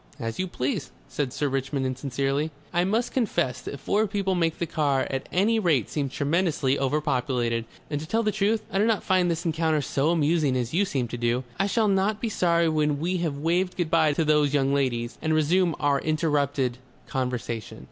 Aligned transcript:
"As 0.19 0.39
you 0.39 0.47
please," 0.47 0.89
said 1.07 1.31
Sir 1.31 1.47
Richmond 1.47 1.85
insincerely. 1.85 2.49
"I 2.73 2.83
must 2.85 3.11
confess 3.13 3.61
that 3.61 3.79
four 3.79 4.07
people 4.07 4.33
make 4.33 4.57
the 4.57 4.65
car 4.65 5.05
at 5.11 5.29
any 5.31 5.59
rate 5.59 5.91
seem 5.91 6.09
tremendously 6.09 6.79
overpopulated. 6.79 7.65
And 7.87 8.01
to 8.01 8.07
tell 8.07 8.23
the 8.23 8.31
truth, 8.31 8.63
I 8.71 8.79
do 8.79 8.85
not 8.87 9.03
find 9.03 9.29
this 9.29 9.45
encounter 9.45 9.79
so 9.79 10.09
amusing 10.09 10.57
as 10.57 10.73
you 10.73 10.85
seem 10.85 11.07
to 11.09 11.17
do.... 11.17 11.43
I 11.59 11.67
shall 11.67 11.87
not 11.87 12.19
be 12.19 12.29
sorry 12.29 12.67
when 12.67 12.99
we 12.99 13.17
have 13.17 13.37
waved 13.37 13.77
good 13.77 13.91
bye 13.91 14.13
to 14.13 14.25
those 14.25 14.55
young 14.55 14.73
ladies, 14.73 15.19
and 15.21 15.35
resume 15.35 15.75
our 15.79 16.01
interrupted 16.01 16.79
conversation." 17.05 17.79